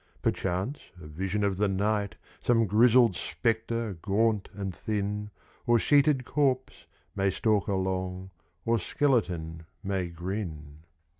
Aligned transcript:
Perchance 0.23 0.79
a 0.99 1.05
vision 1.05 1.43
of 1.43 1.57
the 1.57 1.67
night, 1.67 2.15
Some 2.41 2.65
grizzled 2.65 3.15
spectre, 3.15 3.99
gaunt 4.01 4.49
and 4.51 4.73
thin, 4.73 5.29
Or 5.67 5.77
sheeted 5.77 6.25
corpse, 6.25 6.87
may 7.15 7.29
stalk 7.29 7.67
along, 7.67 8.31
Or 8.65 8.79
skeleton 8.79 9.67
may 9.83 10.07
grin. 10.07 10.79